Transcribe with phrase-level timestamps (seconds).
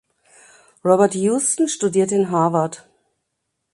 [0.83, 2.89] Robert Houston studierte in Harvard.